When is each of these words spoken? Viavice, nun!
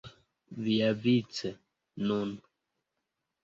Viavice, 0.67 1.53
nun! 2.07 2.35